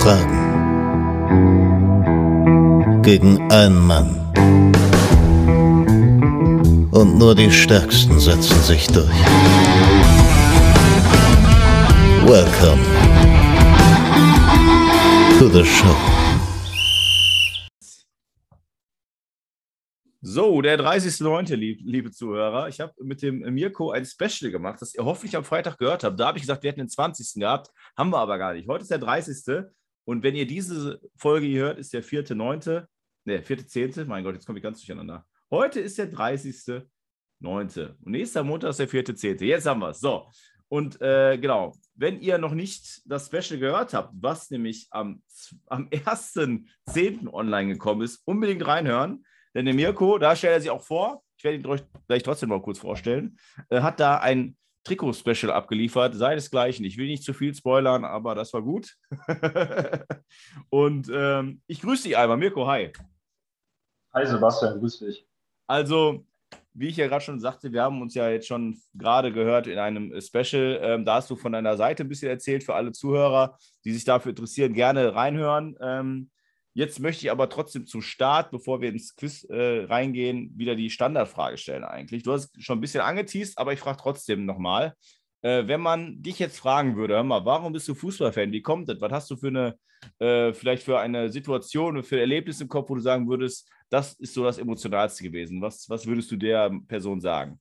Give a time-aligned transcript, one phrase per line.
[0.00, 0.38] Fragen.
[3.02, 4.14] Gegen einen Mann.
[6.92, 9.08] Und nur die Stärksten setzen sich durch.
[12.24, 12.82] Welcome
[15.38, 15.96] to the show.
[20.20, 22.68] So, der 30.09., lieb, liebe Zuhörer.
[22.68, 26.20] Ich habe mit dem Mirko ein Special gemacht, das ihr hoffentlich am Freitag gehört habt.
[26.20, 27.40] Da habe ich gesagt, wir hätten den 20.
[27.40, 28.68] gehabt, haben wir aber gar nicht.
[28.68, 29.64] Heute ist der 30.
[30.08, 32.86] Und wenn ihr diese Folge hier hört, ist der 4.9.,
[33.26, 35.26] ne, 4.10., mein Gott, jetzt komme ich ganz durcheinander.
[35.50, 36.84] Heute ist der 30.9.
[37.42, 39.44] Und nächster Montag ist der 4.10.
[39.44, 40.00] Jetzt haben wir es.
[40.00, 40.26] So,
[40.68, 45.22] und äh, genau, wenn ihr noch nicht das Special gehört habt, was nämlich am,
[45.66, 47.30] am 1.10.
[47.30, 49.26] online gekommen ist, unbedingt reinhören.
[49.54, 52.48] Denn der Mirko, da stellt er sich auch vor, ich werde ihn euch gleich trotzdem
[52.48, 53.38] mal kurz vorstellen,
[53.68, 56.84] äh, hat da ein Trikot-Special abgeliefert, seinesgleichen.
[56.84, 58.96] Ich will nicht zu viel spoilern, aber das war gut.
[60.70, 62.36] und ähm, ich grüße dich einmal.
[62.36, 62.92] Mirko, hi.
[64.14, 65.26] Hi Sebastian, grüß dich.
[65.66, 66.24] Also,
[66.72, 69.78] wie ich ja gerade schon sagte, wir haben uns ja jetzt schon gerade gehört in
[69.78, 70.80] einem Special.
[70.82, 74.04] Ähm, da hast du von deiner Seite ein bisschen erzählt für alle Zuhörer, die sich
[74.04, 75.76] dafür interessieren, gerne reinhören.
[75.80, 76.30] Ähm,
[76.78, 80.90] Jetzt möchte ich aber trotzdem zum Start, bevor wir ins Quiz äh, reingehen, wieder die
[80.90, 82.22] Standardfrage stellen eigentlich.
[82.22, 84.94] Du hast schon ein bisschen angeteased, aber ich frage trotzdem nochmal.
[85.42, 88.52] Äh, wenn man dich jetzt fragen würde, hör mal, warum bist du Fußballfan?
[88.52, 89.00] Wie kommt das?
[89.00, 89.76] Was hast du für eine,
[90.20, 94.12] äh, vielleicht für eine Situation, für ein Erlebnis im Kopf, wo du sagen würdest, das
[94.12, 95.60] ist so das Emotionalste gewesen?
[95.60, 97.58] Was, was würdest du der Person sagen?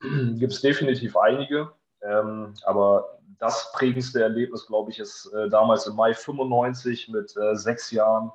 [0.00, 1.70] Gibt es definitiv einige,
[2.02, 7.56] ähm, aber das prägendste Erlebnis, glaube ich, ist äh, damals im Mai 95 mit äh,
[7.56, 8.30] sechs Jahren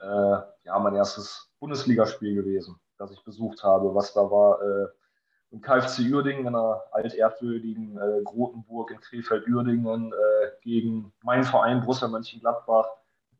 [0.00, 3.94] äh, ja, mein erstes Bundesligaspiel gewesen, das ich besucht habe.
[3.94, 4.86] Was da war äh,
[5.50, 12.06] im KfC Uerdingen, in einer altehrwürdigen äh, Grotenburg in Krefeld-Uerdingen äh, gegen meinen Verein Borussia
[12.08, 12.86] Mönchengladbach.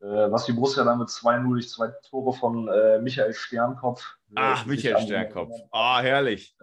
[0.00, 2.64] was die Borussia dann mit 2-0 durch zwei Tore von
[3.02, 4.16] Michael Sternkopf.
[4.34, 5.52] Ach, Michael Sternkopf.
[5.70, 6.54] Ah, herrlich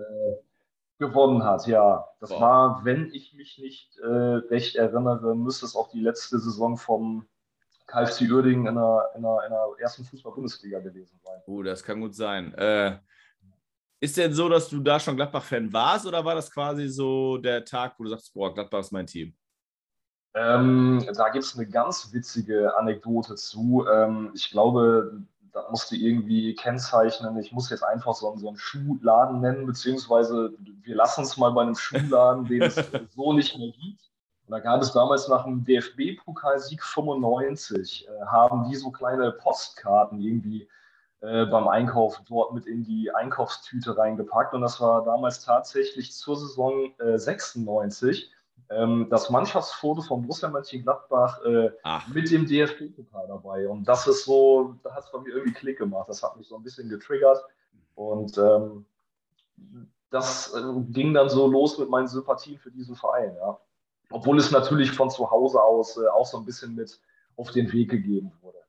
[1.02, 2.08] gewonnen hat, ja.
[2.20, 2.42] Das Boah.
[2.42, 7.26] war, wenn ich mich nicht äh, recht erinnere, müsste es auch die letzte Saison vom
[7.88, 11.42] KfC Uerdingen in der, in der, in der ersten Fußball-Bundesliga gewesen sein.
[11.48, 12.54] Oh, das kann gut sein.
[12.54, 13.00] Äh,
[14.00, 17.66] ist denn so, dass du da schon Gladbach-Fan warst oder war das quasi so der
[17.66, 19.36] Tag, wo du sagst, boah, Gladbach ist mein Team?
[20.34, 23.86] Ähm, da gibt es eine ganz witzige Anekdote zu.
[23.92, 25.24] Ähm, ich glaube,
[25.54, 30.96] da musste irgendwie kennzeichnen, ich muss jetzt einfach so, so einen Schuhladen nennen, beziehungsweise wir
[30.96, 32.76] lassen es mal bei einem Schuhladen, den es
[33.16, 34.12] so nicht mehr gibt.
[34.48, 40.22] Und da gab es damals nach dem DFB-Pokalsieg 95, äh, haben die so kleine Postkarten
[40.22, 40.68] irgendwie
[41.22, 44.54] äh, beim Einkauf dort mit in die Einkaufstüte reingepackt.
[44.54, 48.32] Und das war damals tatsächlich zur Saison äh, 96
[48.70, 51.72] ähm, das Mannschaftsfoto von Borussia Mönchengladbach äh,
[52.14, 53.68] mit dem DFB-Pokal dabei.
[53.68, 56.08] Und das ist so, da hat es bei mir irgendwie Klick gemacht.
[56.08, 57.44] Das hat mich so ein bisschen getriggert.
[57.96, 58.86] Und ähm,
[60.10, 63.36] das äh, ging dann so los mit meinen Sympathien für diesen Verein.
[63.36, 63.60] Ja.
[64.12, 67.00] Obwohl es natürlich von zu Hause aus äh, auch so ein bisschen mit
[67.38, 68.61] auf den Weg gegeben wurde.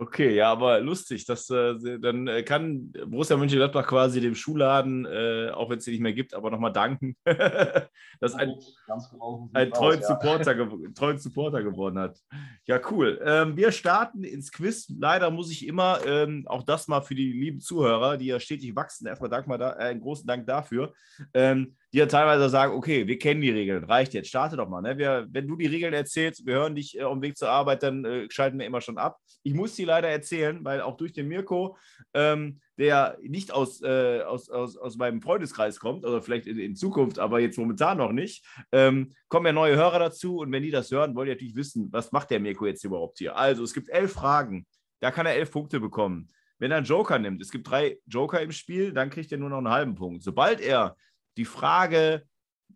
[0.00, 1.26] Okay, ja, aber lustig.
[1.26, 5.94] Das, äh, dann äh, kann Borussia Mönchengladbach quasi dem Schuhladen, äh, auch wenn es den
[5.94, 7.16] nicht mehr gibt, aber nochmal danken,
[8.20, 8.54] dass ein,
[8.86, 10.68] genau ein treuen, Supporter ja.
[10.94, 12.16] treuen Supporter geworden hat.
[12.64, 13.20] Ja, cool.
[13.24, 14.88] Ähm, wir starten ins Quiz.
[14.88, 18.76] Leider muss ich immer, ähm, auch das mal für die lieben Zuhörer, die ja stetig
[18.76, 20.92] wachsen, erstmal Dank mal da, äh, einen großen Dank dafür.
[21.34, 24.82] Ähm, die ja teilweise sagen, okay, wir kennen die Regeln, reicht jetzt, starte doch mal.
[24.82, 24.98] Ne?
[24.98, 27.82] Wir, wenn du die Regeln erzählst, wir hören dich äh, auf dem Weg zur Arbeit,
[27.82, 29.18] dann äh, schalten wir immer schon ab.
[29.42, 31.78] Ich muss sie leider erzählen, weil auch durch den Mirko,
[32.12, 36.76] ähm, der nicht aus, äh, aus, aus, aus meinem Freundeskreis kommt, oder vielleicht in, in
[36.76, 40.70] Zukunft, aber jetzt momentan noch nicht, ähm, kommen ja neue Hörer dazu und wenn die
[40.70, 43.36] das hören, wollen die natürlich wissen, was macht der Mirko jetzt überhaupt hier.
[43.36, 44.66] Also es gibt elf Fragen,
[45.00, 46.28] da kann er elf Punkte bekommen.
[46.58, 49.48] Wenn er einen Joker nimmt, es gibt drei Joker im Spiel, dann kriegt er nur
[49.48, 50.24] noch einen halben Punkt.
[50.24, 50.96] Sobald er
[51.38, 52.24] die Frage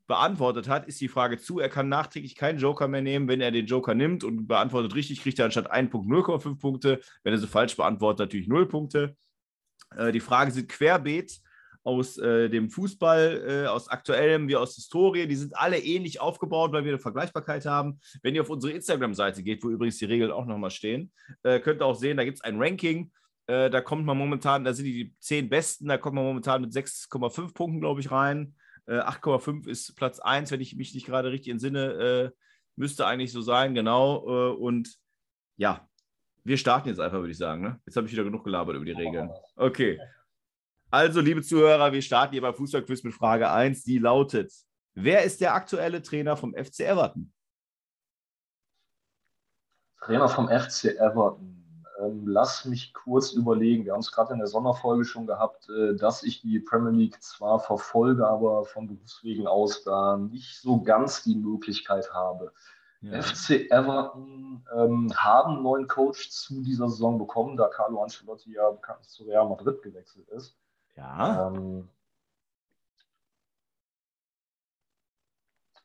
[0.07, 1.59] beantwortet hat, ist die Frage zu.
[1.59, 3.29] Er kann nachträglich keinen Joker mehr nehmen.
[3.29, 7.01] Wenn er den Joker nimmt und beantwortet richtig, kriegt er anstatt 1 Punkt 0,5 Punkte.
[7.23, 9.17] Wenn er sie falsch beantwortet, natürlich 0 Punkte.
[9.97, 11.41] Äh, die Fragen sind querbeet
[11.85, 15.27] aus äh, dem Fußball, äh, aus aktuellem wie aus Historie.
[15.27, 17.99] Die sind alle ähnlich aufgebaut, weil wir eine Vergleichbarkeit haben.
[18.23, 21.11] Wenn ihr auf unsere Instagram-Seite geht, wo übrigens die Regeln auch nochmal stehen,
[21.43, 23.11] äh, könnt ihr auch sehen, da gibt es ein Ranking
[23.47, 26.73] äh, da kommt man momentan, da sind die zehn Besten, da kommt man momentan mit
[26.73, 28.55] 6,5 Punkten, glaube ich, rein.
[28.87, 31.93] Äh, 8,5 ist Platz 1, wenn ich mich nicht gerade richtig entsinne.
[31.93, 32.31] Äh,
[32.77, 34.25] müsste eigentlich so sein, genau.
[34.27, 34.97] Äh, und
[35.57, 35.89] ja,
[36.45, 37.63] wir starten jetzt einfach, würde ich sagen.
[37.63, 37.81] Ne?
[37.87, 39.31] Jetzt habe ich wieder genug gelabert über die Regeln.
[39.57, 40.01] Okay.
[40.91, 44.53] Also, liebe Zuhörer, wir starten hier beim Fußballquiz mit Frage 1, die lautet:
[44.95, 47.33] Wer ist der aktuelle Trainer vom FC Everton?
[50.01, 51.62] Trainer vom FC Everton.
[52.03, 53.85] Ähm, lass mich kurz überlegen.
[53.85, 57.23] Wir haben es gerade in der Sonderfolge schon gehabt, äh, dass ich die Premier League
[57.23, 62.53] zwar verfolge, aber von Berufswegen aus da nicht so ganz die Möglichkeit habe.
[63.03, 63.21] Ja.
[63.21, 68.71] FC Everton ähm, haben einen neuen Coach zu dieser Saison bekommen, da Carlo Ancelotti ja
[68.71, 70.57] bekanntlich zu Real Madrid gewechselt ist.
[70.97, 71.49] Ja.
[71.49, 71.89] Ähm,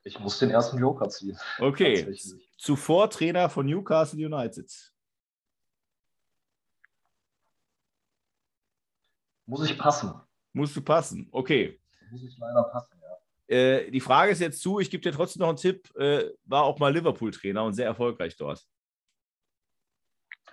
[0.04, 1.38] ich muss den ersten Joker ziehen.
[1.60, 2.16] Okay.
[2.58, 4.72] Zuvor Trainer von Newcastle United.
[9.48, 10.14] Muss ich passen?
[10.54, 11.80] Musst du passen, okay.
[12.12, 13.56] Muss ich leider passen, ja.
[13.56, 16.64] Äh, die Frage ist jetzt zu, ich gebe dir trotzdem noch einen Tipp, äh, war
[16.64, 18.66] auch mal Liverpool-Trainer und sehr erfolgreich dort.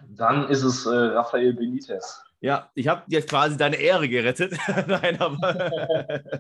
[0.09, 2.23] Dann ist es äh, Rafael Benitez.
[2.41, 4.53] Ja, ich habe jetzt quasi deine Ehre gerettet.
[4.87, 5.73] Nein, aber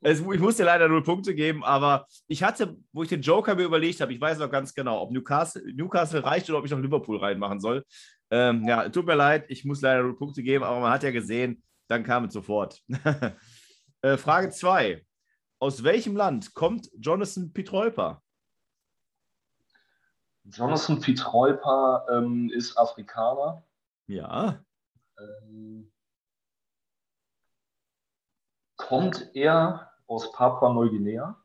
[0.00, 3.56] es, ich muss dir leider null Punkte geben, aber ich hatte, wo ich den Joker
[3.56, 6.70] mir überlegt habe, ich weiß noch ganz genau, ob Newcastle, Newcastle reicht oder ob ich
[6.70, 7.84] noch Liverpool reinmachen soll.
[8.30, 11.10] Ähm, ja, tut mir leid, ich muss leider null Punkte geben, aber man hat ja
[11.10, 12.82] gesehen, dann kam es sofort.
[14.02, 15.04] äh, Frage 2.
[15.58, 18.22] Aus welchem Land kommt Jonathan Pietreuper?
[20.44, 23.64] Jonathan Pietreuper ähm, ist Afrikaner.
[24.08, 24.64] Ja.
[25.18, 25.92] Ähm,
[28.76, 31.38] kommt er aus Papua-Neuguinea?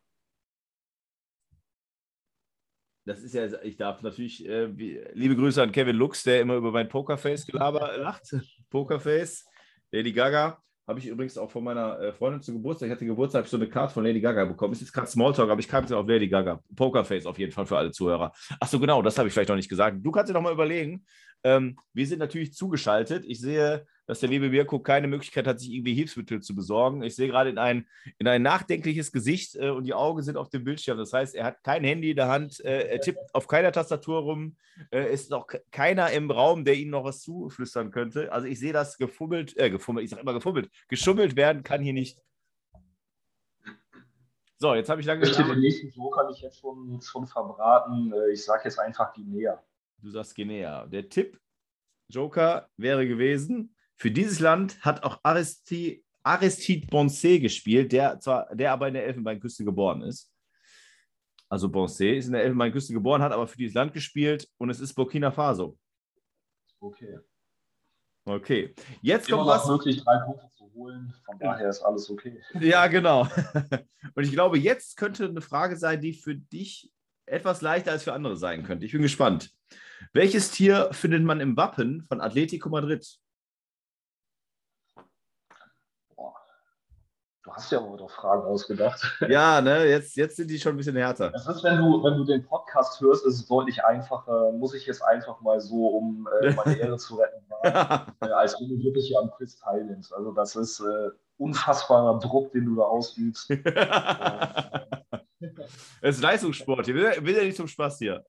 [3.06, 6.72] Das ist ja, ich darf natürlich, äh, liebe Grüße an Kevin Lux, der immer über
[6.72, 8.36] mein Pokerface-Gelaber lacht.
[8.70, 9.46] Pokerface.
[9.92, 12.88] Lady Gaga habe ich übrigens auch von meiner äh, Freundin zu Geburtstag.
[12.88, 14.72] Ich hatte Geburtstag, habe ich so eine Karte von Lady Gaga bekommen.
[14.72, 16.62] Ist jetzt gerade Smalltalk, aber ich kam jetzt auf Lady Gaga.
[16.76, 18.32] Pokerface auf jeden Fall für alle Zuhörer.
[18.60, 19.98] Achso, genau, das habe ich vielleicht noch nicht gesagt.
[20.02, 21.06] Du kannst dir noch mal überlegen.
[21.44, 23.26] Ähm, wir sind natürlich zugeschaltet.
[23.26, 27.04] Ich sehe dass der liebe Mirko keine Möglichkeit hat, sich irgendwie Hilfsmittel zu besorgen.
[27.04, 27.86] Ich sehe gerade in ein,
[28.18, 30.98] in ein nachdenkliches Gesicht äh, und die Augen sind auf dem Bildschirm.
[30.98, 34.22] Das heißt, er hat kein Handy in der Hand, äh, er tippt auf keiner Tastatur
[34.22, 34.56] rum,
[34.92, 38.32] äh, ist noch keiner im Raum, der ihm noch was zuflüstern könnte.
[38.32, 41.94] Also ich sehe das gefummelt, äh, gefummelt, ich sage immer gefummelt, geschummelt werden kann hier
[41.94, 42.18] nicht.
[44.60, 45.50] So, jetzt habe ich lange gesagt.
[45.50, 48.14] Den nächsten so kann ich jetzt schon, schon verbraten.
[48.14, 49.62] Äh, ich sage jetzt einfach Guinea.
[50.02, 50.86] Du sagst Guinea.
[50.88, 51.40] Der Tipp,
[52.10, 58.72] Joker, wäre gewesen, für dieses Land hat auch Aristide, Aristide Bonset gespielt, der, zwar, der
[58.72, 60.32] aber in der Elfenbeinküste geboren ist.
[61.50, 64.80] Also Bonset ist in der Elfenbeinküste geboren, hat aber für dieses Land gespielt und es
[64.80, 65.78] ist Burkina Faso.
[66.80, 67.20] Okay.
[68.26, 68.76] Okay.
[69.02, 69.68] Jetzt Immer kommt was.
[69.68, 71.14] möglich, drei Punkte zu holen.
[71.26, 72.42] Von daher ist alles okay.
[72.60, 73.24] Ja, genau.
[74.16, 76.92] Und ich glaube, jetzt könnte eine Frage sein, die für dich
[77.26, 78.86] etwas leichter als für andere sein könnte.
[78.86, 79.54] Ich bin gespannt.
[80.14, 83.20] Welches Tier findet man im Wappen von Atletico Madrid?
[87.48, 89.02] Du hast ja aber doch Fragen ausgedacht.
[89.30, 91.30] Ja, ne, jetzt, jetzt sind die schon ein bisschen härter.
[91.30, 94.52] Das ist, wenn du, wenn du den Podcast hörst, ist es deutlich einfacher.
[94.52, 98.68] Muss ich jetzt einfach mal so, um äh, meine Ehre zu retten, äh, als wenn
[98.68, 100.14] du wirklich am Quiz teilnimmst.
[100.14, 103.50] Also, das ist äh, unfassbarer Druck, den du da ausübst.
[106.02, 106.86] Es ist Leistungssport.
[106.86, 108.26] Hier will, will ja nicht zum Spaß hier.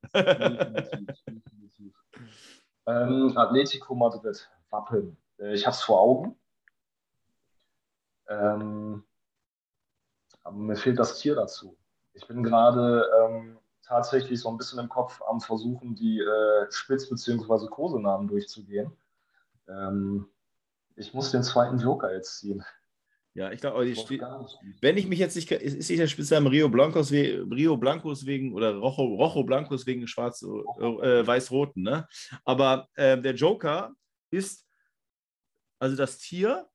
[2.89, 5.17] Ähm, Atletico Madrid, Wappen.
[5.37, 6.35] Äh, ich habe es vor Augen.
[8.27, 9.03] Ähm,
[10.43, 11.77] aber mir fehlt das Tier dazu.
[12.13, 17.09] Ich bin gerade ähm, tatsächlich so ein bisschen im Kopf am Versuchen, die äh, Spitz-
[17.09, 17.67] bzw.
[17.67, 18.91] Kosenamen durchzugehen.
[19.67, 20.27] Ähm,
[20.95, 22.63] ich muss den zweiten Joker jetzt ziehen.
[23.35, 23.85] Ja, ich glaube,
[24.81, 28.53] wenn ich mich jetzt nicht, ist, ist nicht der Spitzname Rio Blancos, Rio Blancos wegen
[28.53, 32.07] oder Rojo, Rojo Blancos wegen schwarz, äh, weiß-roten, ne?
[32.43, 33.93] Aber äh, der Joker
[34.31, 34.65] ist
[35.79, 36.69] also das Tier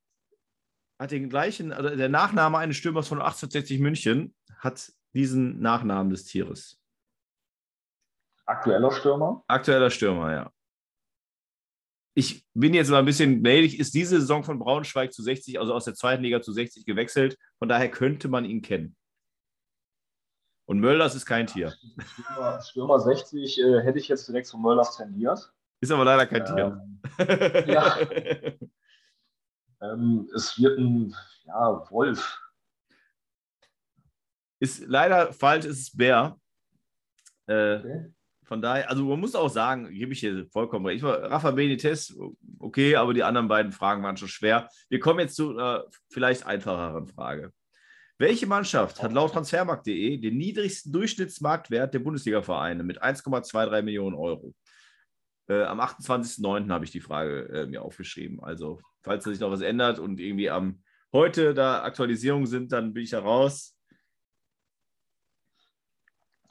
[0.99, 6.25] hat den gleichen, also der Nachname eines Stürmers von 1860 München hat diesen Nachnamen des
[6.25, 6.81] Tieres.
[8.47, 9.45] Aktueller Stürmer?
[9.47, 10.53] Aktueller Stürmer, ja.
[12.15, 15.75] Ich bin jetzt mal ein bisschen gnädig, ist diese Saison von Braunschweig zu 60, also
[15.75, 17.37] aus der zweiten Liga zu 60 gewechselt.
[17.59, 18.97] Von daher könnte man ihn kennen.
[20.67, 21.75] Und Mölders ist kein Tier.
[22.07, 25.53] Stürmer, Stürmer 60 äh, hätte ich jetzt direkt zu Mölders tendiert.
[25.81, 27.65] Ist aber leider kein ähm, Tier.
[27.67, 27.99] Ja.
[29.85, 32.41] Ähm, es wird ein ja, Wolf.
[34.61, 36.39] Ist leider falsch, ist es Bär.
[37.47, 38.15] Äh, okay.
[38.45, 41.03] Von daher, also man muss auch sagen, gebe ich hier vollkommen recht.
[41.03, 42.15] Rafa Benitez,
[42.59, 44.69] okay, aber die anderen beiden Fragen waren schon schwer.
[44.91, 47.53] Wir kommen jetzt zu einer vielleicht einfacheren Frage.
[48.19, 54.55] Welche Mannschaft hat laut Transfermarkt.de den niedrigsten Durchschnittsmarktwert der Bundesliga-Vereine mit 1,23 Millionen Euro?
[55.49, 56.71] Äh, am 28.09.
[56.71, 58.43] habe ich die Frage äh, mir aufgeschrieben.
[58.43, 60.83] Also, falls sich noch was ändert und irgendwie am
[61.13, 63.77] heute da Aktualisierungen sind, dann bin ich da raus.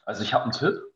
[0.05, 0.92] Also, ich habe einen Tipp.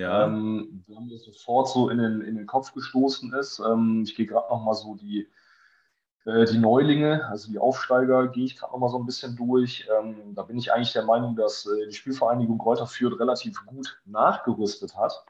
[0.00, 0.26] Ja.
[0.26, 3.60] ähm, der mir sofort so in den, in den Kopf gestoßen ist.
[3.60, 5.28] Ähm, ich gehe gerade noch mal so die,
[6.24, 9.88] äh, die Neulinge, also die Aufsteiger, gehe ich gerade noch mal so ein bisschen durch.
[9.98, 14.00] Ähm, da bin ich eigentlich der Meinung, dass äh, die Spielvereinigung Kräuter Fürth relativ gut
[14.04, 15.24] nachgerüstet hat,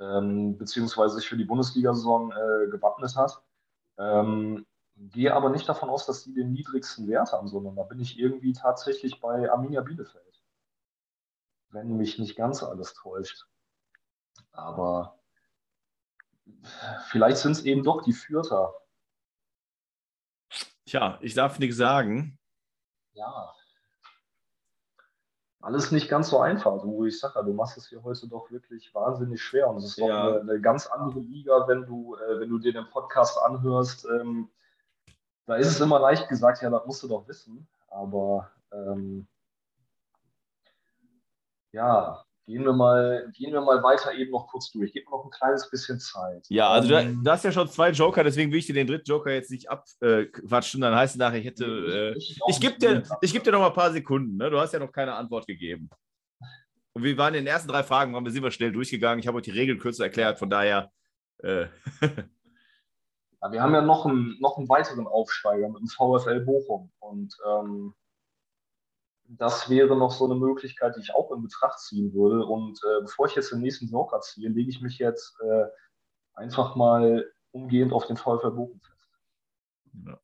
[0.00, 3.42] ähm, beziehungsweise sich für die Bundesliga-Saison äh, gewappnet hat.
[3.98, 4.66] Ähm,
[4.96, 8.18] gehe aber nicht davon aus, dass die den niedrigsten Wert haben, sondern da bin ich
[8.18, 10.24] irgendwie tatsächlich bei Arminia Bielefeld.
[11.70, 13.46] Wenn mich nicht ganz alles täuscht.
[14.52, 15.18] Aber
[17.08, 18.74] vielleicht sind es eben doch die Fürther.
[20.86, 22.38] Tja, ich darf nichts sagen.
[23.12, 23.52] Ja.
[25.60, 26.80] Alles nicht ganz so einfach.
[26.80, 29.68] Du, ich sage ja, du machst es hier heute doch wirklich wahnsinnig schwer.
[29.68, 30.28] Und es ist doch ja.
[30.28, 34.06] eine, eine, ganz andere Liga, wenn du, äh, wenn du dir den Podcast anhörst.
[34.06, 34.50] Ähm,
[35.46, 37.68] da ist es immer leicht gesagt, ja, das musst du doch wissen.
[37.88, 39.26] Aber ähm,
[41.72, 44.90] ja, Gehen wir, mal, gehen wir mal weiter eben noch kurz durch.
[44.94, 46.46] Gib mir noch ein kleines bisschen Zeit.
[46.48, 49.04] Ja, also du, du hast ja schon zwei Joker, deswegen will ich dir den dritten
[49.04, 50.80] Joker jetzt nicht abquatschen.
[50.80, 51.66] Dann heißt es nachher, ich hätte.
[51.66, 54.38] Äh, ich, ich gebe dir, geb dir noch mal ein paar Sekunden.
[54.38, 54.48] Ne?
[54.48, 55.90] Du hast ja noch keine Antwort gegeben.
[56.94, 59.18] Und wir waren in den ersten drei Fragen, waren wir, sind wir schnell durchgegangen.
[59.18, 60.90] Ich habe euch die Regeln kürzer erklärt, von daher.
[61.42, 61.66] Äh.
[63.42, 66.90] ja, wir haben ja noch einen, noch einen weiteren Aufsteiger mit dem VfL Bochum.
[66.98, 67.94] Und ähm,
[69.28, 72.44] das wäre noch so eine Möglichkeit, die ich auch in Betracht ziehen würde.
[72.44, 75.64] Und äh, bevor ich jetzt den nächsten Joker ziehe, lege ich mich jetzt äh,
[76.34, 79.10] einfach mal umgehend auf den VfL Bochum fest.
[80.06, 80.20] Ja.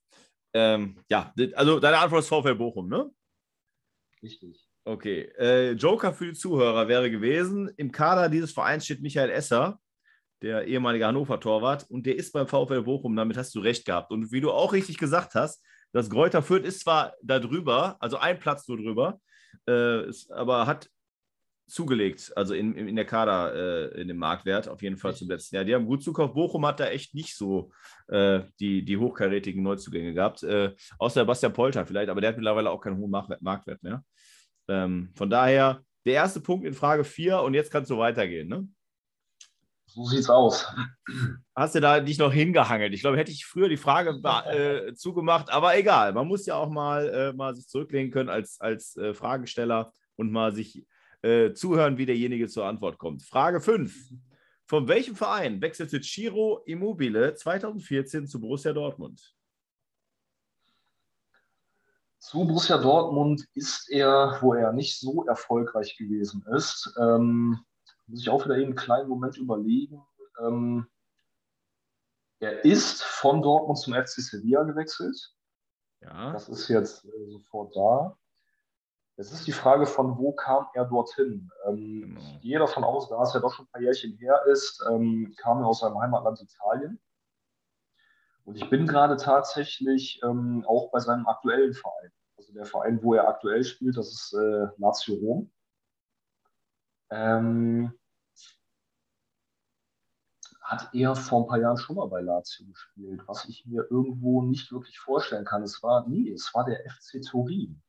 [0.54, 3.10] Ähm, ja, also deine Antwort ist VfL Bochum, ne?
[4.22, 4.66] Richtig.
[4.84, 5.22] Okay.
[5.38, 9.80] Äh, Joker für die Zuhörer wäre gewesen: Im Kader dieses Vereins steht Michael Esser,
[10.42, 13.16] der ehemalige Hannover-Torwart, und der ist beim VfL Bochum.
[13.16, 14.12] Damit hast du recht gehabt.
[14.12, 15.62] Und wie du auch richtig gesagt hast,
[15.94, 19.20] das Gräuter Fürth ist zwar da drüber, also ein Platz nur drüber,
[19.68, 20.90] äh, ist, aber hat
[21.66, 23.54] zugelegt, also in, in der Kader,
[23.94, 25.64] äh, in dem Marktwert auf jeden Fall zum letzten Jahr.
[25.64, 26.34] Die haben gut zukauft.
[26.34, 27.70] Bochum hat da echt nicht so
[28.08, 32.70] äh, die, die hochkarätigen Neuzugänge gehabt, äh, außer Bastian Polter vielleicht, aber der hat mittlerweile
[32.70, 34.04] auch keinen hohen Marktwert, mehr.
[34.68, 38.48] Ähm, von daher der erste Punkt in Frage 4 und jetzt kannst du weitergehen.
[38.48, 38.68] Ne?
[39.94, 40.66] So sieht's aus.
[41.54, 42.92] Hast du da nicht noch hingehangelt?
[42.94, 44.10] Ich glaube, hätte ich früher die Frage
[44.88, 46.12] äh, zugemacht, aber egal.
[46.12, 50.32] Man muss ja auch mal, äh, mal sich zurücklehnen können als, als äh, Fragesteller und
[50.32, 50.84] mal sich
[51.22, 53.22] äh, zuhören, wie derjenige zur Antwort kommt.
[53.22, 53.94] Frage 5.
[54.66, 59.32] Von welchem Verein wechselte Ciro Immobile 2014 zu Borussia Dortmund?
[62.18, 67.60] Zu Borussia Dortmund ist er, wo er nicht so erfolgreich gewesen ist, ähm,
[68.06, 70.02] muss ich auch wieder eben einen kleinen Moment überlegen.
[70.40, 70.86] Ähm,
[72.40, 75.34] er ist von Dortmund zum FC Sevilla gewechselt.
[76.00, 76.32] Ja.
[76.32, 78.18] Das ist jetzt äh, sofort da.
[79.16, 81.50] Es ist die Frage, von wo kam er dorthin?
[81.66, 82.20] Ähm, genau.
[82.20, 85.34] Ich gehe davon aus, da es ja doch schon ein paar Jährchen her ist, ähm,
[85.38, 87.00] kam er aus seinem Heimatland Italien.
[88.44, 92.12] Und ich bin gerade tatsächlich ähm, auch bei seinem aktuellen Verein.
[92.36, 95.50] Also der Verein, wo er aktuell spielt, das ist äh, Lazio Rom.
[97.14, 97.92] Ähm,
[100.60, 104.42] hat er vor ein paar Jahren schon mal bei Lazio gespielt, was ich mir irgendwo
[104.42, 105.62] nicht wirklich vorstellen kann.
[105.62, 107.80] Es war, nee, es war der FC Turin.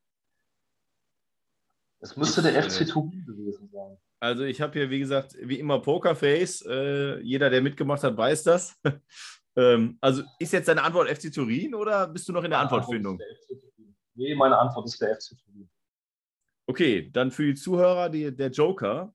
[1.98, 3.96] Es müsste ich, der FC äh, Turin gewesen sein.
[4.20, 6.62] Also ich habe hier, wie gesagt, wie immer Pokerface.
[6.66, 8.78] Äh, jeder, der mitgemacht hat, weiß das.
[9.56, 13.18] ähm, also ist jetzt deine Antwort FC Turin oder bist du noch in der Antwortfindung?
[14.14, 15.68] Nee, meine Antwort ist der FC Turin.
[16.68, 19.14] Okay, dann für die Zuhörer die, der Joker.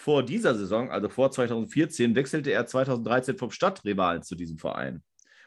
[0.00, 5.02] Vor dieser Saison, also vor 2014, wechselte er 2013 vom Stadtrivalen zu diesem Verein.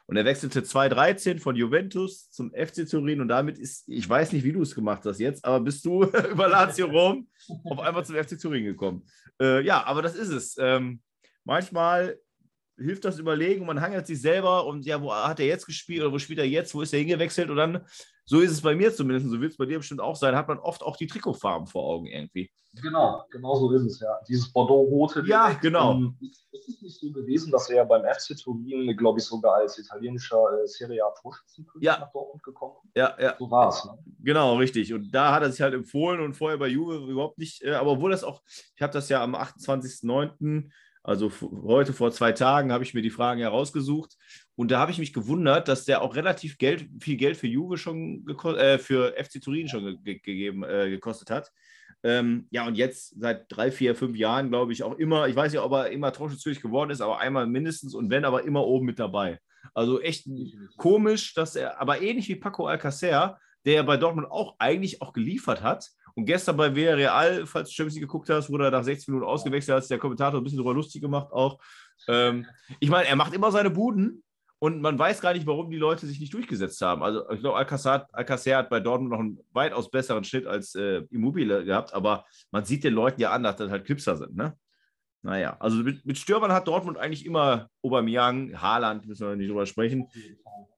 [0.08, 4.44] Und er wechselte 2013 von Juventus zum FC Turin und damit ist, ich weiß nicht,
[4.44, 7.30] wie du es gemacht hast jetzt, aber bist du über Lazio Rom
[7.64, 9.06] auf einmal zum FC Turin gekommen.
[9.42, 10.58] Äh, ja, aber das ist es.
[10.60, 11.00] Ähm,
[11.46, 12.20] manchmal
[12.78, 16.12] hilft das Überlegen, man hangelt sich selber und ja, wo hat er jetzt gespielt oder
[16.12, 17.86] wo spielt er jetzt, wo ist er hingewechselt und dann,
[18.32, 20.48] so ist es bei mir zumindest, so wird es bei dir bestimmt auch sein, hat
[20.48, 22.50] man oft auch die Trikotfarben vor Augen irgendwie.
[22.82, 24.22] Genau, genau so ist es, ja.
[24.26, 25.22] Dieses Bordeaux-Rote.
[25.26, 25.96] Ja, genau.
[25.96, 29.78] Ähm, ist es nicht so gewesen, dass er beim FC Turin, glaube ich, sogar als
[29.78, 32.00] italienischer äh, Serie A Torschützenkönig ja.
[32.00, 33.36] nach Dortmund gekommen Ja, ja.
[33.38, 33.84] So war es.
[33.84, 33.98] Ne?
[34.22, 34.94] Genau, richtig.
[34.94, 37.92] Und da hat er sich halt empfohlen und vorher bei Juve überhaupt nicht, äh, aber
[37.92, 40.70] obwohl das auch, ich habe das ja am 28.09
[41.04, 41.32] also
[41.66, 44.18] heute vor zwei Tagen habe ich mir die Fragen herausgesucht
[44.56, 47.78] und da habe ich mich gewundert, dass der auch relativ Geld, viel Geld für Juve
[47.78, 51.52] schon äh, für FC Turin schon ge gegeben, äh, gekostet hat.
[52.04, 55.52] Ähm, ja, und jetzt seit drei, vier, fünf Jahren, glaube ich, auch immer, ich weiß
[55.52, 58.86] nicht, ob er immer torschützig geworden ist, aber einmal mindestens und wenn, aber immer oben
[58.86, 59.40] mit dabei.
[59.74, 60.28] Also echt
[60.78, 65.14] komisch, dass er, aber ähnlich wie Paco Alcacer, der ja bei Dortmund auch eigentlich auch
[65.14, 68.84] geliefert hat Und gestern bei Villarreal, falls du Champions League geguckt hast, wurde er nach
[68.84, 71.60] 60 Minuten ausgewechselt, hat sich der Kommentator ein bisschen darüber lustig gemacht auch.
[72.08, 72.46] Ähm,
[72.80, 74.24] ich meine, er macht immer seine Buden
[74.60, 77.02] und man weiß gar nicht, warum die Leute sich nicht durchgesetzt haben.
[77.02, 81.02] Also ich glaube, Alcacer, Alcacer hat bei Dortmund noch einen weitaus besseren Schnitt als äh,
[81.10, 84.56] Immobile gehabt, aber man sieht den Leuten ja an, dass das halt Clipser sind, ne?
[85.24, 89.68] Naja, also mit, mit Stürmern hat Dortmund eigentlich immer Aubameyang, Haaland, müssen wir nicht drüber
[89.68, 90.08] sprechen,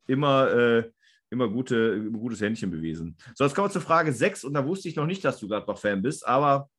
[0.06, 0.92] immer, äh,
[1.34, 3.18] immer gute, gutes Händchen bewiesen.
[3.36, 5.48] So, jetzt kommen wir zur Frage 6 und da wusste ich noch nicht, dass du
[5.48, 6.70] Gladbach-Fan bist, aber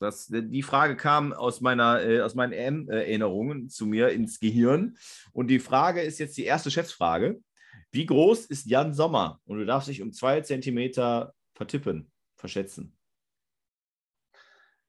[0.00, 4.96] das, die Frage kam aus, meiner, äh, aus meinen EM-Erinnerungen zu mir ins Gehirn.
[5.32, 7.40] Und die Frage ist jetzt die erste Schätzfrage.
[7.90, 9.40] Wie groß ist Jan Sommer?
[9.44, 12.96] Und du darfst dich um zwei Zentimeter vertippen, verschätzen.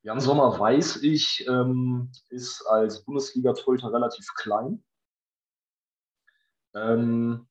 [0.03, 4.83] Jan Sommer, weiß ich, ähm, ist als Bundesliga-Torhüter relativ klein.
[6.75, 7.48] Ähm,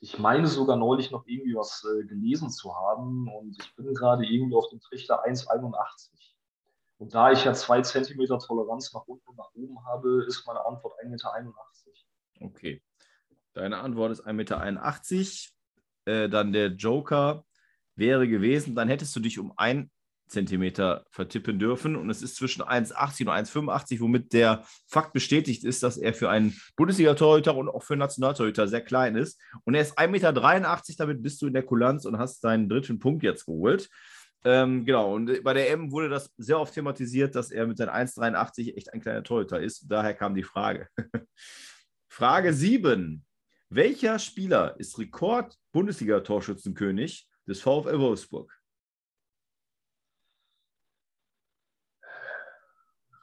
[0.00, 4.24] ich meine sogar neulich noch irgendwie was äh, gelesen zu haben und ich bin gerade
[4.24, 6.10] irgendwie auf dem Trichter 1,81.
[6.98, 10.64] Und da ich ja zwei Zentimeter Toleranz nach unten und nach oben habe, ist meine
[10.64, 11.54] Antwort 1,81 Meter.
[12.40, 12.82] Okay.
[13.54, 15.54] Deine Antwort ist 1,81 Meter.
[16.04, 17.44] Äh, dann der Joker
[17.94, 19.90] wäre gewesen, dann hättest du dich um ein
[20.28, 21.96] Zentimeter vertippen dürfen.
[21.96, 26.30] Und es ist zwischen 1,80 und 1,85, womit der Fakt bestätigt ist, dass er für
[26.30, 29.40] einen Bundesliga-Torhüter und auch für einen Nationaltorhüter sehr klein ist.
[29.64, 30.32] Und er ist 1,83 Meter,
[30.98, 33.88] damit bist du in der Kulanz und hast deinen dritten Punkt jetzt geholt.
[34.44, 37.90] Ähm, genau, und bei der M wurde das sehr oft thematisiert, dass er mit seinen
[37.90, 39.86] 1,83 echt ein kleiner Torhüter ist.
[39.88, 40.88] Daher kam die Frage.
[42.08, 43.24] Frage 7.
[43.70, 48.57] Welcher Spieler ist Rekord-Bundesliga-Torschützenkönig des VfL Wolfsburg?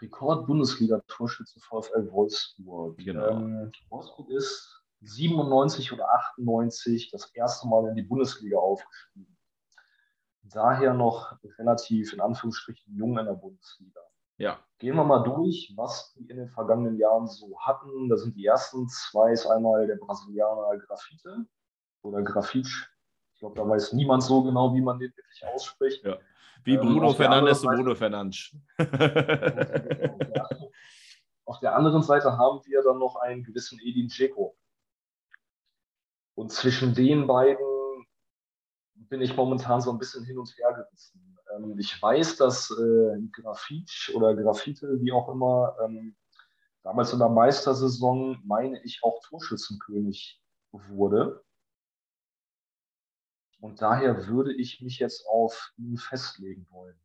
[0.01, 2.97] Rekord-Bundesliga-Torschütze VfL Wolfsburg.
[2.97, 3.29] Genau.
[3.29, 9.37] Ähm, Wolfsburg ist 97 oder 98 das erste Mal in die Bundesliga aufgestiegen.
[10.43, 14.01] Daher noch relativ in Anführungsstrichen jung in der Bundesliga.
[14.37, 14.59] Ja.
[14.79, 18.09] Gehen wir mal durch, was die in den vergangenen Jahren so hatten.
[18.09, 21.45] Da sind die ersten zwei ist einmal der Brasilianer Grafite
[22.01, 22.87] oder Grafitsch.
[23.53, 26.03] Glaube, da weiß niemand so genau, wie man den wirklich ausspricht.
[26.03, 26.17] Ja.
[26.63, 28.55] Wie ähm, Bruno ähm, Fernandes und Bruno Fernandes.
[31.45, 34.57] auf der anderen Seite haben wir dann noch einen gewissen Edin Dzeko.
[36.33, 37.63] Und zwischen den beiden
[38.95, 41.37] bin ich momentan so ein bisschen hin und her gerissen.
[41.55, 46.15] Ähm, ich weiß, dass äh, Grafitsch oder Graffite, wie auch immer, ähm,
[46.81, 51.44] damals in der Meistersaison, meine ich, auch Torschützenkönig wurde.
[53.59, 56.99] Und daher würde ich mich jetzt auf ihn festlegen wollen.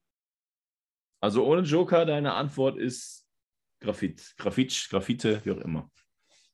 [1.21, 3.27] Also ohne Joker, deine Antwort ist
[3.81, 5.91] Graphit, Graffitsch, Graffite, wie auch immer.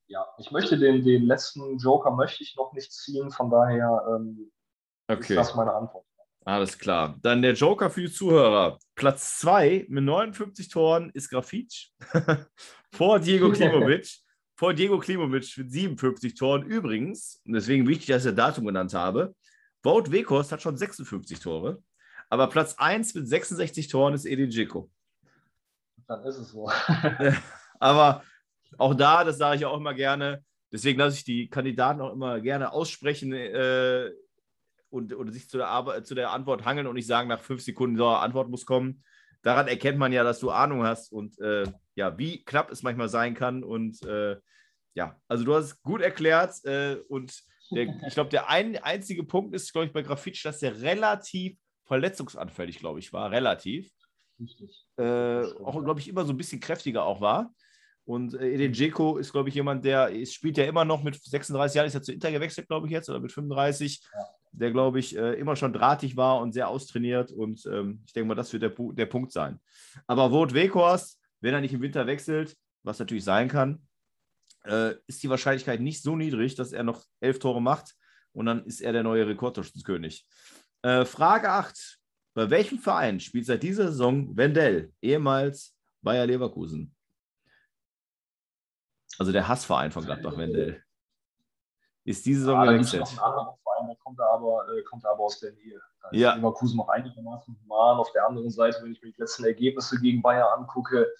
[0.08, 4.52] Ja, ich möchte den, den letzten Joker möchte ich noch nicht ziehen, von daher ähm,
[5.08, 5.34] okay.
[5.34, 6.06] ist das meine Antwort.
[6.44, 7.18] Alles klar.
[7.22, 8.78] Dann der Joker für die Zuhörer.
[8.94, 11.90] Platz 2 mit 59 Toren ist Grafitsch.
[12.92, 14.08] vor Diego Klimovic.
[14.56, 16.62] vor Diego Klimovic mit 57 Toren.
[16.62, 19.34] Übrigens, und deswegen wichtig, dass ich das Datum genannt habe,
[19.86, 21.80] Wout Weghorst hat schon 56 Tore.
[22.28, 24.90] Aber Platz 1 mit 66 Toren ist Edin Dzeko.
[26.08, 26.68] Dann ist es so.
[27.78, 28.24] aber
[28.78, 32.40] auch da, das sage ich auch immer gerne, deswegen lasse ich die Kandidaten auch immer
[32.40, 34.10] gerne aussprechen äh,
[34.90, 37.62] und, und sich zu der, Arbeit, zu der Antwort hangeln und nicht sagen, nach fünf
[37.62, 39.04] Sekunden, so, Antwort muss kommen.
[39.42, 43.08] Daran erkennt man ja, dass du Ahnung hast und äh, ja, wie knapp es manchmal
[43.08, 43.62] sein kann.
[43.62, 44.36] Und äh,
[44.94, 49.24] ja, also du hast es gut erklärt äh, und der, ich glaube, der ein, einzige
[49.24, 53.30] Punkt ist, glaube ich, bei Grafitsch, dass der relativ verletzungsanfällig, glaube ich, war.
[53.30, 53.90] Relativ.
[54.96, 57.52] Äh, auch, glaube ich, immer so ein bisschen kräftiger auch war.
[58.04, 61.20] Und äh, Edin Dzeko ist, glaube ich, jemand, der ist, spielt ja immer noch mit
[61.22, 64.26] 36 Jahren, ist ja zu Inter gewechselt, glaube ich, jetzt, oder mit 35, ja.
[64.52, 67.32] der, glaube ich, äh, immer schon drahtig war und sehr austrainiert.
[67.32, 69.58] Und ähm, ich denke mal, das wird der, der Punkt sein.
[70.06, 73.85] Aber Wout Weghorst, wenn er nicht im Winter wechselt, was natürlich sein kann,
[74.66, 77.94] äh, ist die Wahrscheinlichkeit nicht so niedrig, dass er noch elf Tore macht
[78.32, 80.26] und dann ist er der neue Rekordtorschützenkönig.
[80.82, 81.98] Äh, Frage 8.
[82.34, 86.94] Bei welchem Verein spielt seit dieser Saison Wendell, ehemals Bayer Leverkusen?
[89.18, 90.82] Also der Hassverein von Gladbach, Wendell.
[92.04, 93.10] Ist diese Saison ja, gewechselt.
[93.10, 95.80] Der kommt aber, äh, kommt aber aus der Nähe.
[96.02, 96.34] Da ja.
[96.34, 97.98] Leverkusen noch einigermaßen human.
[97.98, 101.10] Auf der anderen Seite, wenn ich mir die letzten Ergebnisse gegen Bayer angucke,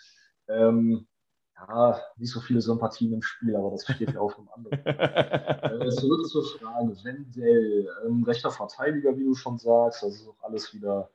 [0.49, 1.09] ähm,
[1.57, 4.79] ja, nicht so viele Sympathien im Spiel, aber das steht ja auf einem anderen.
[4.87, 10.43] äh, zurück zur Frage, Wendell, ähm, rechter Verteidiger, wie du schon sagst, das ist auch
[10.43, 11.11] alles wieder,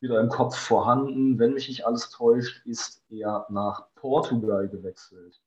[0.00, 1.38] wieder im Kopf vorhanden.
[1.38, 5.40] Wenn mich nicht alles täuscht, ist er nach Portugal gewechselt.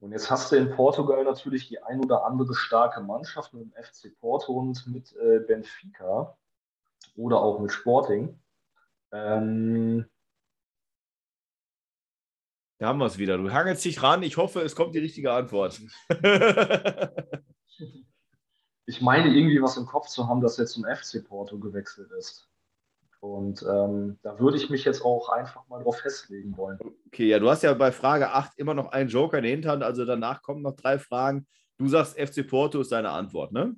[0.00, 3.72] Und jetzt hast du in Portugal natürlich die ein oder andere starke Mannschaft mit dem
[3.72, 6.36] FC Porto und mit äh, Benfica.
[7.16, 8.38] oder auch mit Sporting.
[9.12, 10.06] Ähm,
[12.84, 13.38] da haben wir es wieder.
[13.38, 14.22] Du hangelst dich ran.
[14.22, 15.80] Ich hoffe, es kommt die richtige Antwort.
[18.84, 22.46] ich meine irgendwie was im Kopf zu haben, dass er zum FC Porto gewechselt ist.
[23.20, 26.78] Und ähm, da würde ich mich jetzt auch einfach mal drauf festlegen wollen.
[27.06, 29.82] Okay, ja, du hast ja bei Frage 8 immer noch einen Joker in der Hinterhand,
[29.82, 31.46] also danach kommen noch drei Fragen.
[31.78, 33.74] Du sagst, FC Porto ist deine Antwort, ne?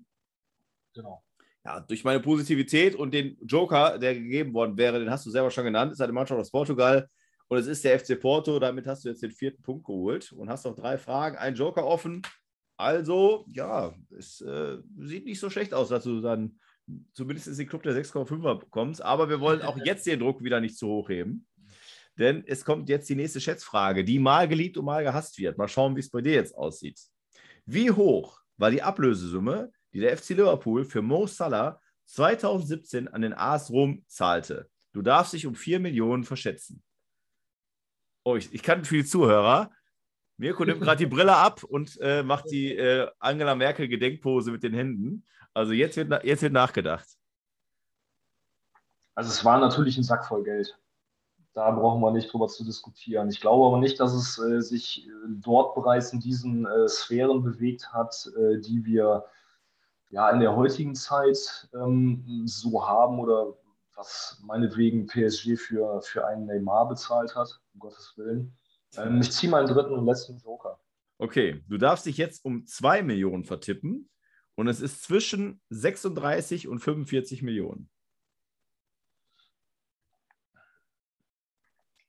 [0.95, 1.23] Genau.
[1.65, 5.53] Ja, durch meine Positivität und den Joker, der gegeben worden wäre, den hast du selber
[5.53, 7.09] schon genannt, ist eine Mannschaft aus Portugal
[7.49, 8.59] und es ist der FC Porto.
[8.59, 11.87] Damit hast du jetzt den vierten Punkt geholt und hast noch drei Fragen, einen Joker
[11.87, 12.23] offen.
[12.77, 16.59] Also, ja, es äh, sieht nicht so schlecht aus, dass du dann
[17.15, 19.03] zumindest in den Club der 6,5er bekommst.
[19.03, 21.47] Aber wir wollen auch jetzt den Druck wieder nicht zu hoch heben.
[22.19, 25.59] Denn es kommt jetzt die nächste Schätzfrage, die mal geliebt und mal gehasst wird.
[25.59, 26.99] Mal schauen, wie es bei dir jetzt aussieht.
[27.67, 33.35] Wie hoch war die Ablösesumme, die der FC Liverpool für Mo Salah 2017 an den
[33.35, 34.69] AS Rom zahlte?
[34.93, 36.83] Du darfst dich um 4 Millionen verschätzen.
[38.27, 39.71] Oh, ich, ich kann viele Zuhörer.
[40.37, 44.65] Mirko nimmt gerade die Brille ab und äh, macht die äh, Angela Merkel Gedenkpose mit
[44.65, 45.25] den Händen.
[45.55, 47.07] Also jetzt wird, jetzt wird nachgedacht.
[49.15, 50.77] Also es war natürlich ein Sack voll Geld.
[51.55, 53.29] Da brauchen wir nicht drüber zu diskutieren.
[53.29, 57.45] Ich glaube aber nicht, dass es äh, sich äh, dort bereits in diesen äh, Sphären
[57.45, 59.25] bewegt hat, äh, die wir
[60.11, 63.55] ja in der heutigen Zeit ähm, so haben oder
[63.97, 68.57] was meinetwegen PSG für, für einen Neymar bezahlt hat, um Gottes Willen.
[68.97, 70.79] Ähm, ich ziehe meinen dritten und letzten Joker.
[71.19, 74.09] Okay, du darfst dich jetzt um 2 Millionen vertippen.
[74.55, 77.91] Und es ist zwischen 36 und 45 Millionen.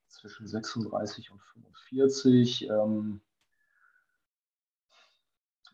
[0.08, 2.69] Zwischen 36 und 45.
[2.69, 3.21] Ähm,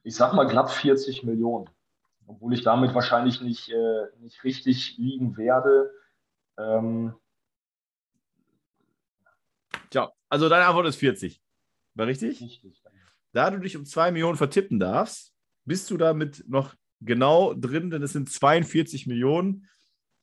[0.02, 1.69] ich sag mal glatt 40 Millionen.
[2.26, 5.91] Obwohl ich damit wahrscheinlich nicht, äh, nicht richtig liegen werde.
[6.58, 7.13] Ähm,
[9.94, 11.39] Tja, also deine Antwort ist 40.
[11.94, 12.42] War richtig?
[12.42, 12.82] Richtig.
[13.32, 15.34] Da du dich um 2 Millionen vertippen darfst,
[15.66, 19.68] bist du damit noch genau drin, denn es sind 42 Millionen.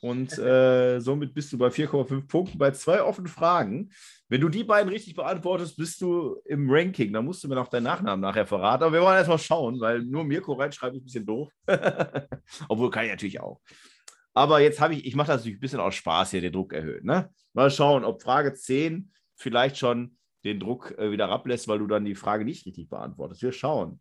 [0.01, 3.91] Und äh, somit bist du bei 4,5 Punkten bei zwei offenen Fragen.
[4.29, 7.13] Wenn du die beiden richtig beantwortest, bist du im Ranking.
[7.13, 8.83] Da musst du mir noch deinen Nachnamen nachher verraten.
[8.83, 11.53] Aber wir wollen erstmal schauen, weil nur Mirko reinschreibt ist ein bisschen doof.
[12.69, 13.61] Obwohl kann ich natürlich auch.
[14.41, 16.73] Aber jetzt habe ich, ich mache das natürlich ein bisschen aus Spaß hier, den Druck
[16.73, 17.05] erhöht.
[17.05, 17.31] Ne?
[17.53, 22.07] Mal schauen, ob Frage 10 vielleicht schon den Druck äh, wieder ablässt, weil du dann
[22.07, 23.43] die Frage nicht richtig beantwortest.
[23.43, 24.01] Wir schauen.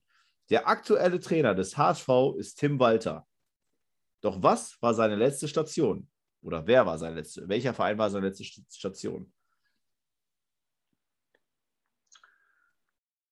[0.49, 3.27] Der aktuelle Trainer des HSV ist Tim Walter.
[4.21, 6.07] Doch was war seine letzte Station?
[6.41, 7.49] Oder wer war seine letzte?
[7.49, 9.33] Welcher Verein war seine letzte Station?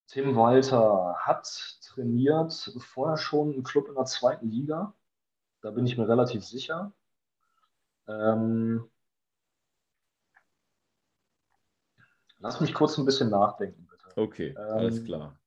[0.08, 4.93] Tim Walter hat trainiert vorher schon einen Club in der zweiten Liga.
[5.62, 6.93] Da bin ich mir relativ sicher.
[8.08, 8.89] Ähm,
[12.39, 14.06] lass mich kurz ein bisschen nachdenken, bitte.
[14.15, 15.38] Okay, ähm, alles klar.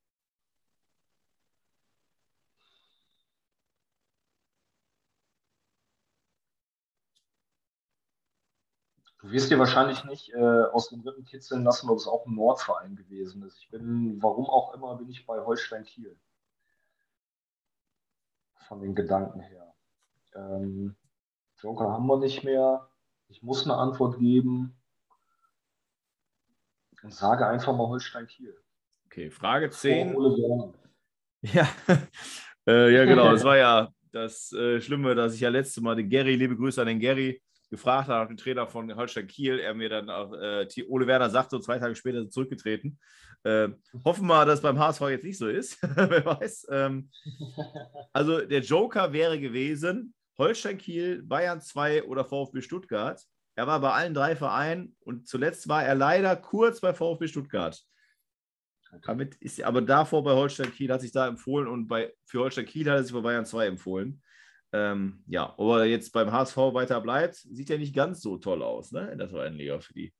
[9.20, 12.34] Du wirst dir wahrscheinlich nicht äh, aus dem Rippen kitzeln lassen, ob es auch ein
[12.34, 13.58] Nordverein gewesen ist.
[13.58, 16.18] Ich bin, warum auch immer, bin ich bei Holstein Kiel.
[18.66, 19.74] Von den Gedanken her.
[20.34, 20.96] Ähm,
[21.62, 22.88] Joker haben wir nicht mehr.
[23.28, 24.76] Ich muss eine Antwort geben.
[27.02, 28.56] Und sage einfach mal Holstein Kiel.
[29.06, 30.16] Okay, Frage 10.
[31.42, 31.68] Ja,
[32.66, 33.30] äh, ja, genau.
[33.32, 36.80] Das war ja das äh, Schlimme, dass ich ja letztes Mal den Gary, liebe Grüße
[36.80, 39.58] an den Gary, gefragt hat, den Trainer von Holstein Kiel.
[39.58, 42.98] Er mir dann auch, äh, Ole Werner sagte, und zwei Tage später zurückgetreten.
[43.44, 43.68] Äh,
[44.04, 45.78] hoffen wir, dass es beim HSV jetzt nicht so ist.
[45.82, 46.68] Wer weiß.
[46.70, 47.10] Ähm,
[48.12, 53.22] also der Joker wäre gewesen, Holstein Kiel, Bayern 2 oder VfB Stuttgart.
[53.54, 57.80] Er war bei allen drei Vereinen und zuletzt war er leider kurz bei VfB Stuttgart.
[59.02, 62.64] Damit ist aber davor bei Holstein Kiel hat sich da empfohlen und bei, für Holstein
[62.64, 64.22] Kiel hat er sich bei Bayern 2 empfohlen.
[64.72, 68.62] Ähm, ja, ob er jetzt beim HSV weiter bleibt, sieht ja nicht ganz so toll
[68.62, 69.10] aus, ne?
[69.10, 70.12] In der zweiten Liga für die.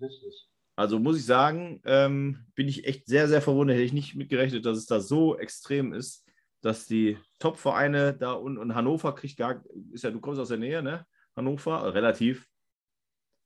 [0.00, 0.48] Richtig.
[0.74, 3.76] Also muss ich sagen, ähm, bin ich echt sehr, sehr verwundert.
[3.76, 6.26] Hätte ich nicht mitgerechnet, dass es da so extrem ist,
[6.60, 10.58] dass die Top-Vereine da und, und Hannover kriegt gar, ist ja, du kommst aus der
[10.58, 11.06] Nähe, ne?
[11.36, 12.48] Hannover, also relativ.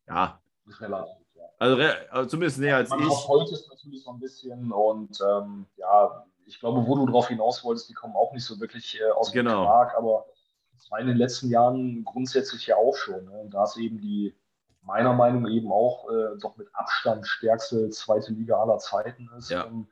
[0.06, 0.40] Ja.
[0.80, 1.42] Relativ, ja.
[1.58, 3.06] Also, also, zumindest näher als Man ich.
[3.06, 7.28] Man heute ist natürlich so ein bisschen und ähm, ja, ich glaube, wo du drauf
[7.28, 9.62] hinaus wolltest, die kommen auch nicht so wirklich äh, aus genau.
[9.62, 10.26] dem Quark, aber
[10.72, 13.24] das war in den letzten Jahren grundsätzlich ja auch schon.
[13.24, 13.38] Ne?
[13.38, 14.34] Und da ist eben die,
[14.82, 19.50] meiner Meinung nach eben auch äh, doch mit Abstand stärkste zweite Liga aller Zeiten ist.
[19.50, 19.66] Ja.
[19.66, 19.86] Ähm,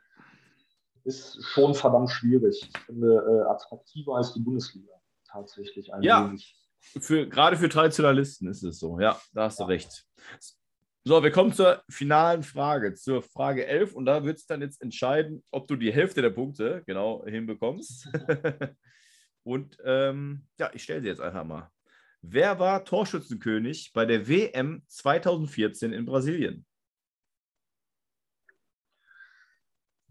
[1.05, 2.69] ist schon verdammt schwierig.
[2.69, 4.93] Ich finde, äh, attraktiver als die Bundesliga
[5.27, 5.91] tatsächlich.
[6.01, 6.33] Ja,
[7.01, 9.01] Für, gerade für Traditionalisten ist es so.
[9.01, 10.07] Ja, da hast du recht.
[11.05, 13.95] So, wir kommen zur finalen Frage, zur Frage 11.
[13.95, 18.09] Und da wird es dann jetzt entscheiden, ob du die Hälfte der Punkte genau hinbekommst.
[19.43, 21.71] und ähm, ja, ich stelle sie jetzt einfach mal.
[22.21, 26.65] Wer war Torschützenkönig bei der WM 2014 in Brasilien?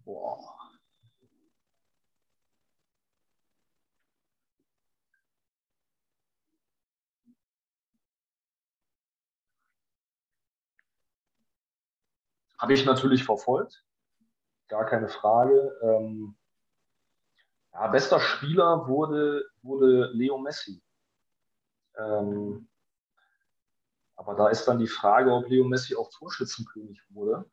[0.03, 0.50] Boah.
[12.61, 13.83] Habe ich natürlich verfolgt,
[14.67, 15.75] gar keine Frage.
[15.81, 16.37] Ähm,
[17.73, 20.79] ja, bester Spieler wurde, wurde Leo Messi.
[21.97, 22.69] Ähm,
[24.15, 27.49] aber da ist dann die Frage, ob Leo Messi auch Torschützenkönig wurde.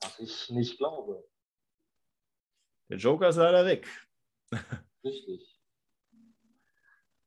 [0.00, 1.22] Was ich nicht glaube.
[2.88, 3.86] Der Joker ist leider weg.
[5.04, 5.60] Richtig.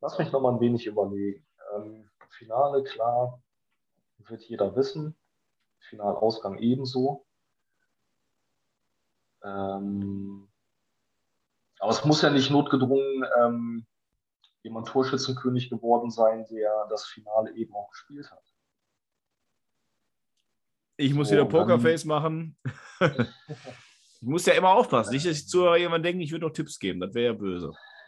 [0.02, 1.46] Lass mich noch mal ein wenig überlegen.
[1.76, 3.40] Ähm, Finale, klar,
[4.18, 5.16] wird jeder wissen.
[5.80, 7.26] Finalausgang ebenso.
[9.44, 10.50] Ähm,
[11.80, 13.86] aber es muss ja nicht notgedrungen ähm,
[14.64, 18.44] jemand Torschützenkönig geworden sein, der das Finale eben auch gespielt hat.
[20.98, 22.58] Ich muss so, wieder Pokerface machen.
[23.00, 25.14] ich muss ja immer aufpassen.
[25.14, 27.00] Nicht, dass ich zu jemandem denke, ich würde noch Tipps geben.
[27.00, 27.72] Das wäre ja böse.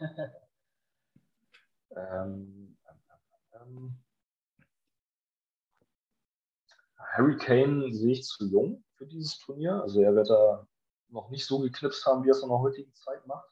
[1.96, 2.98] ähm, ähm,
[3.54, 4.00] ähm
[7.10, 9.82] Harry Kane sehe ich zu jung für dieses Turnier.
[9.82, 10.66] Also er wird da
[11.08, 13.48] noch nicht so geknipst haben, wie er es in der heutigen Zeit macht.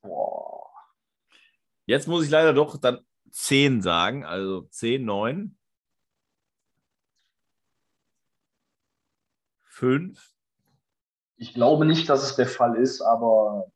[0.00, 0.70] Boah.
[1.84, 5.58] Jetzt muss ich leider doch dann 10 sagen, also 10, 9.
[9.64, 10.34] 5.
[11.36, 13.70] Ich glaube nicht, dass es der Fall ist, aber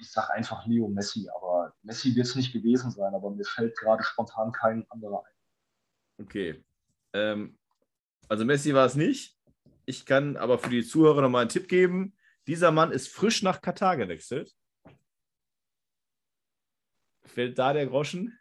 [0.00, 3.76] ich sage einfach Leo Messi, aber Messi wird es nicht gewesen sein, aber mir fällt
[3.76, 6.24] gerade spontan kein anderer ein.
[6.24, 6.64] Okay.
[7.12, 7.58] Ähm,
[8.28, 9.36] also Messi war es nicht.
[9.86, 12.16] Ich kann aber für die Zuhörer nochmal einen Tipp geben.
[12.46, 14.54] Dieser Mann ist frisch nach Katar gewechselt.
[17.24, 18.38] Fällt da der Groschen?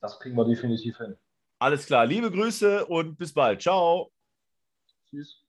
[0.00, 1.16] Das kriegen wir definitiv hin.
[1.60, 2.06] Alles klar.
[2.06, 3.60] Liebe Grüße und bis bald.
[3.62, 4.10] Ciao.
[5.10, 5.44] Tschüss.